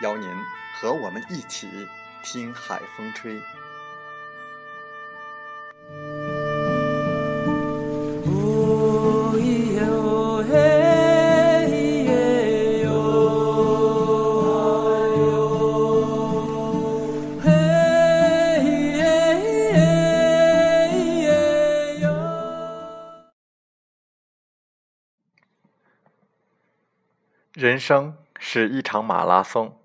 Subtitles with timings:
[0.00, 0.28] 邀您
[0.74, 1.68] 和我们一起
[2.22, 3.40] 听海风吹。
[27.52, 29.79] 人生是一场马拉松。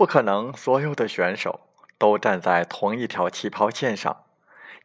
[0.00, 1.60] 不可能所有的选手
[1.98, 4.24] 都站在同一条起跑线上，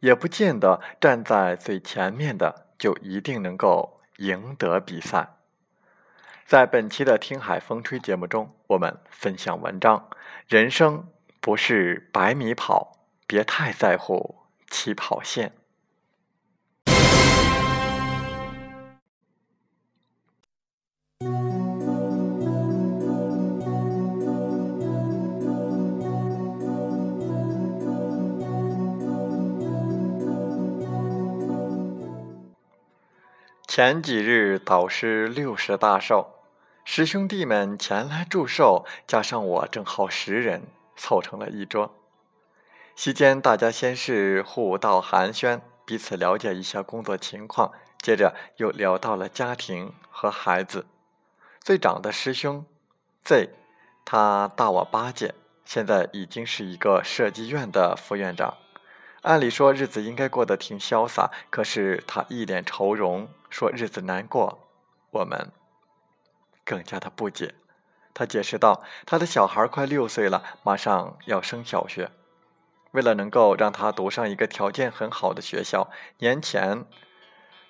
[0.01, 5.37] 也不见得站在最前面的就一定能够赢得比赛。
[6.45, 10.09] 在本期的《听海风吹》节目中，我们分享文章：
[10.49, 11.07] 人生
[11.39, 14.39] 不是百米跑，别太在乎
[14.69, 15.53] 起跑线。
[33.75, 36.29] 前几日导师六十大寿，
[36.85, 40.61] 师兄弟们前来祝寿，加上我正好十人，
[40.95, 41.93] 凑成了一桌。
[42.95, 50.85] 席间，大家先是互道寒暄，彼此了解一下工作情况，接着又聊到了家庭和孩子。
[51.59, 52.65] 最长的师兄
[53.25, 53.49] Z，
[54.05, 55.35] 他大我八届，
[55.65, 58.53] 现在已经是一个设计院的副院长。
[59.23, 64.67] 按理说日子应该过得挺潇洒，可是他一脸愁容，说日子难过。
[65.11, 65.49] 我们
[66.65, 67.55] 更加的不解。
[68.13, 72.11] 他解释道：“他的小孩快六岁了，马上要升小学。
[72.91, 76.83] 为了能够让他读上一个条件很好的学校，年前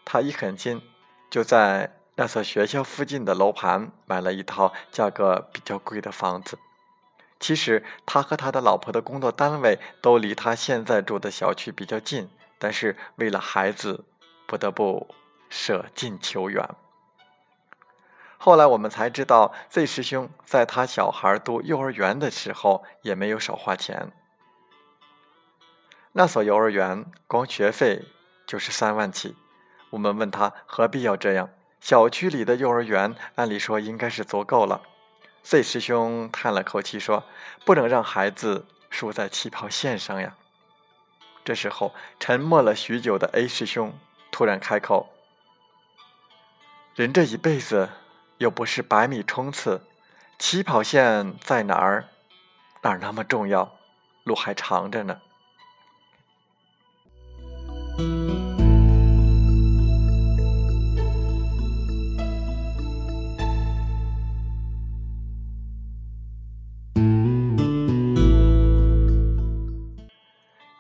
[0.03, 0.81] 他一狠心，
[1.29, 6.57] 就在那所学校附近的楼盘买了一套价格比较贵的房子。”
[7.40, 14.03] 其实他和他的老婆的工作单位都离他现在住的小区比较近，但是为了孩子，
[14.47, 15.13] 不得不
[15.55, 16.67] 舍近求远。
[18.38, 24.11] 后来我们才知道，Z 师兄在他小孩读幼儿园的时候也没有少花钱。
[26.11, 28.03] 那所幼儿园光学费
[28.45, 29.38] 就是三万起。
[29.91, 31.49] 我们问他何必要这样？
[31.79, 34.81] 小区里的幼儿园按理说应该是足够了。
[35.44, 37.23] Z 师兄叹了口气说
[37.63, 40.35] ：“不能让孩子输在起跑线上呀。”
[41.45, 43.94] 这时候，沉默了许久的 A 师兄
[44.31, 45.07] 突然开口
[46.95, 47.89] ：“人这一辈子
[48.38, 49.81] 又不是百米冲刺，
[50.39, 52.06] 起跑线在哪儿，
[52.83, 53.75] 哪儿那么重要？
[54.24, 55.19] 路还长着呢。”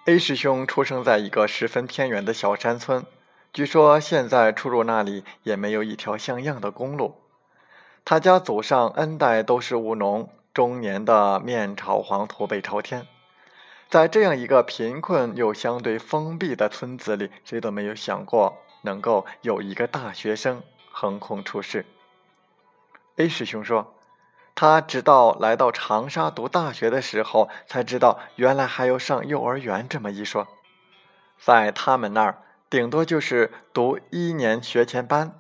[0.05, 3.05] A 师兄出生在一个十分偏远的小山村，
[3.55, 7.21] 据说现在出入那里也没有一条像样的公路。
[8.03, 13.07] 他家祖上 N 代都是务农，中年的面朝黄土背朝天。
[13.87, 20.61] 在这样一个贫困又相对封闭的村子里，谁都没有想过能够有一个大学生
[20.91, 21.85] 横空出世。
[23.15, 23.93] A 师兄说。
[24.53, 30.45] 他直到来到长沙读大学的时候，才知道原来还有上幼儿园这么一说。
[31.37, 32.41] 在他们那儿，
[32.75, 35.39] 顶多就是读一年学前班，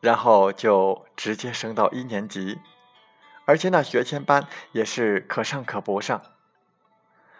[0.00, 2.58] 然后就直接升到一年级，
[3.44, 6.20] 而且那学前班也是可上可不上。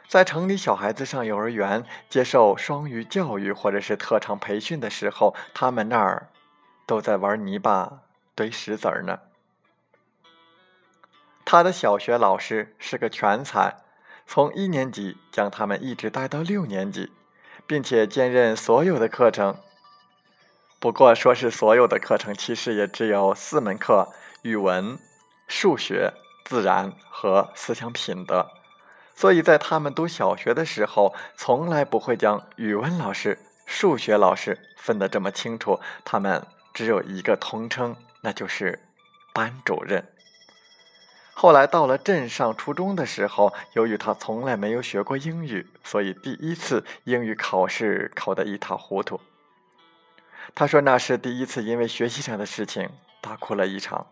[0.06, 6.28] 在城里，小孩子上幼儿园接受双语教育或者是特长培训的时候，他们那儿
[6.86, 8.02] 都在玩泥巴
[8.36, 9.18] 堆石子儿呢。
[11.44, 13.78] 他的小学老师是个全才，
[14.24, 17.10] 从一年级将他们一直带到六年级，
[17.66, 19.56] 并且兼任所有的课程。
[20.78, 24.98] 不过，说是所有的课程，其实也只有四门课：语文、
[25.48, 26.12] 数学、
[26.44, 28.46] 自然和思想品德。
[29.14, 35.80] 所以在他们读小学的时候，从来不会将语文老师、数学老师分得这么清楚。
[36.04, 38.78] 他们只有一个通称，那就是
[39.32, 40.06] 班主任。
[41.38, 49.20] 后来到了镇上初中的时候，由于他从来没有学过英语，所以第一次英语考试考得一塌糊涂。
[50.54, 52.88] 他说那是第一次因为学习上的事情
[53.20, 54.06] 大哭了一场。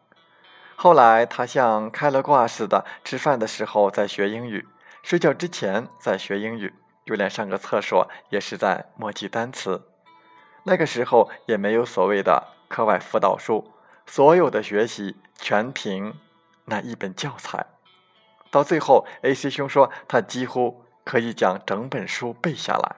[0.77, 4.69] 后来他像开了挂似的，吃饭的时候在学英语。
[5.03, 6.75] 睡觉之前在学英语，
[7.07, 9.89] 就连上个厕所也是在默记单词。
[10.65, 13.73] 那个时候也没有所谓的课外辅导书，
[14.05, 16.15] 所有的学习全凭
[16.67, 17.67] 那一本教材。
[18.51, 22.97] 到最后，A.C 兄说他几乎可以将整本书背下来。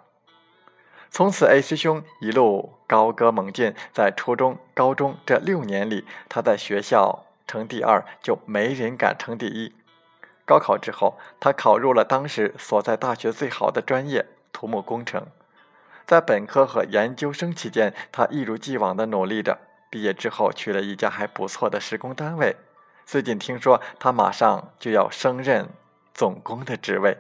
[1.11, 9.75] 从此，A.C 兄一路高歌猛进，在初中、高中这六年里，他在学校成第二，就没人敢称第一。
[10.45, 15.27] 高考之后，他考入了当时所在大学最好的专业——土木工程。
[16.05, 19.59] 在本科和研究生期间，他一如既往的努力着。
[19.89, 22.57] 毕业之后，去了一家还不错的施工单位。
[23.07, 25.71] 最近听说，他马上就要升任
[26.13, 27.17] 总工的职位。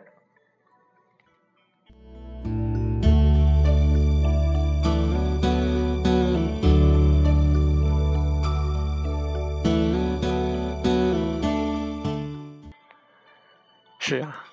[14.00, 14.44] 是啊，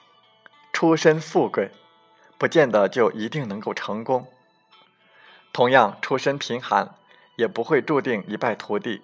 [0.72, 1.72] 出身富贵，
[2.38, 4.28] 不见得就一定能够成功。
[5.52, 6.94] 同样，出身贫寒，
[7.38, 9.02] 也不会注定一败涂地。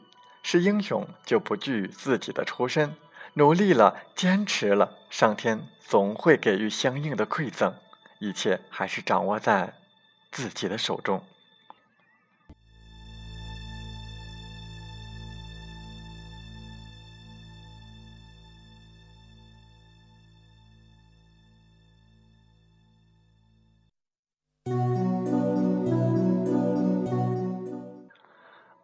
[0.51, 2.95] 是英雄就不惧自己的出身，
[3.35, 7.75] 努力了，坚持了，上天总会给予相应的馈赠。
[8.17, 9.75] 一切还是掌握在
[10.31, 11.23] 自己的手中。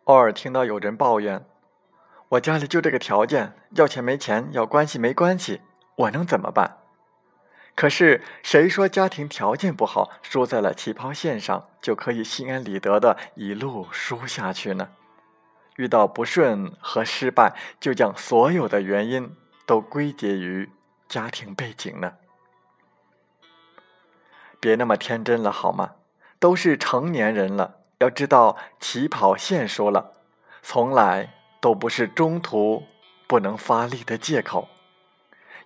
[0.03, 1.43] 偶尔听到有人抱怨
[2.29, 5.61] ：“我家里就这个条件，要钱没钱，要关系没关系，
[5.95, 6.77] 我能怎么办？”
[7.75, 14.89] 可是谁说家庭条件不好，输在了起跑线上，就可以心安理得的一路输下去呢？
[15.75, 19.35] 遇到不顺和失败，就将所有的原因
[19.65, 20.69] 都归结于
[21.09, 22.13] 家庭背景呢？
[24.61, 25.95] 别那么天真了好吗？
[26.39, 27.79] 都是成年人了。
[27.99, 30.13] 要知道，起跑线输了，
[30.61, 31.33] 从来
[31.65, 32.83] 都不是中途
[33.25, 34.67] 不能发力的借口。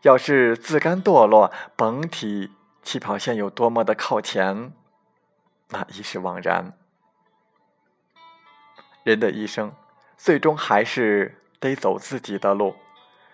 [0.04, 2.52] 要是自甘堕落，甭提
[2.82, 4.72] 起跑线有多么的靠前，
[5.72, 6.72] 那已是枉然。
[9.04, 9.74] 人的一生，
[10.16, 12.76] 最终还是得走自己的路。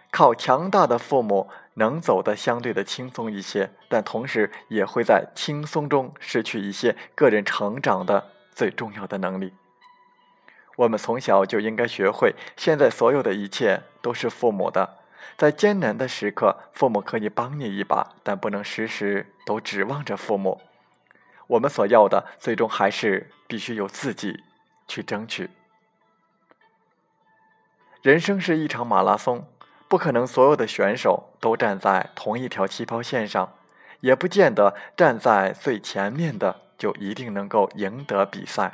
[0.09, 8.31] 靠强大的父母，能走得相对的轻松一些，但同时也会在轻松中失去一些个人成长的。
[8.55, 9.53] 最重要的能力，
[10.75, 14.97] 我们从小就应该学会，现在所有的一切都是父母的。
[15.37, 20.61] 在艰难的时刻，父母可以帮你一把，但不能时时都指望着父母。
[21.47, 24.43] 我们所要的，最终还是必须由自己
[24.87, 25.49] 去争取。
[28.01, 29.47] 人生是一场马拉松，
[29.87, 33.53] 不可能所有的选手都站在同一条起跑线上，
[34.01, 36.61] 也不见得站在最前面的。
[36.77, 38.73] 就一定能够赢得比赛。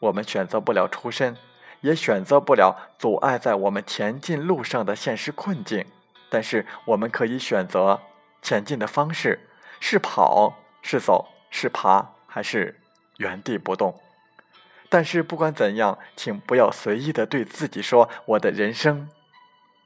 [0.00, 1.36] 我们选择不了出身，
[1.82, 5.86] 也选择不了阻碍在我们前进路上的现实困境，
[6.28, 8.00] 但是我们可以选择
[8.42, 12.80] 前进的方式：是跑，是走，是爬，还是
[13.18, 14.00] 原地不动。
[14.88, 19.08] 但是不管怎样，请不要随意的对自己说：“我的人生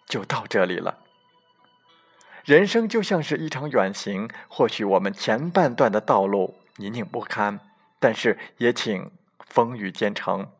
[0.06, 1.00] 就到这里了。”
[2.44, 6.56] 人生就像是一场远行，或许我们前半段的道路。
[6.76, 7.60] 泥泞不堪，
[8.00, 9.10] 但是也请
[9.54, 10.50] 风雨兼程。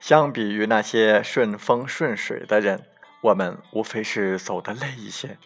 [0.00, 2.88] 相比于那些顺风顺水的人，
[3.20, 5.38] 我们无非是走得累一些，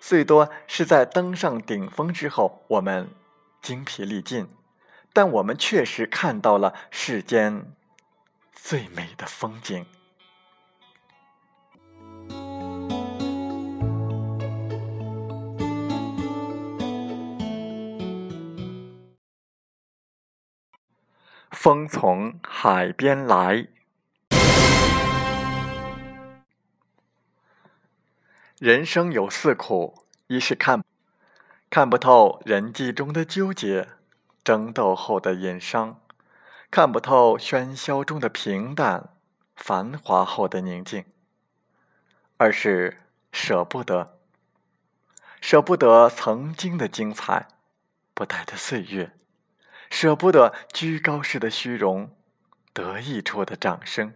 [0.00, 3.10] 最多是在登上顶峰之后，我们
[3.60, 4.48] 精疲力尽，
[5.12, 7.70] 但我们确实看到了世间
[8.54, 9.84] 最美的风景。
[21.66, 23.66] 风从海边来。
[28.60, 30.84] 人生有四苦：一是看
[31.68, 33.88] 看不透人际中的纠结，
[34.44, 35.96] 争斗后的隐伤；
[36.70, 39.08] 看不透喧嚣中的平淡，
[39.56, 41.04] 繁华后的宁静。
[42.36, 44.20] 二是舍不得，
[45.40, 47.48] 舍不得曾经的精彩，
[48.14, 49.10] 不待的岁月。
[49.90, 52.14] 舍不得居高时的虚荣，
[52.72, 54.14] 得意处的掌声。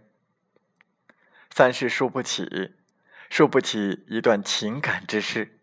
[1.49, 2.75] 三是输不起，
[3.29, 5.59] 输不起一段情感之事，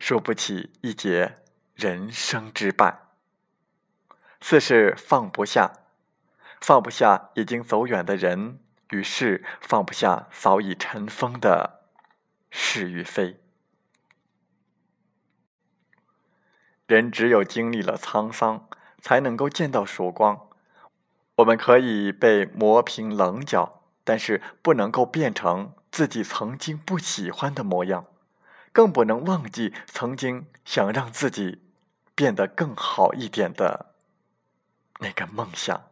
[0.00, 1.38] 输不起一劫
[1.74, 3.00] 人生之败。
[4.40, 5.72] 四是放不下，
[6.60, 8.58] 放不下已经走远的人
[8.90, 11.84] 与事，放不下早已尘封的
[12.50, 13.40] 是与非。
[16.86, 18.68] 人只有经历了沧桑。
[19.02, 20.48] 才能够见到曙光。
[21.36, 28.06] 我们可以被磨平棱角，但是不能够变成自己曾经不喜欢的模样，
[28.72, 31.60] 更不能忘记曾经想让自己
[32.14, 33.94] 变得更好一点的
[35.00, 35.91] 那个梦想。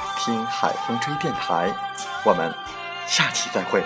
[0.23, 1.73] 听海风吹电台”。
[2.23, 2.53] 我们
[3.07, 3.83] 下期再会。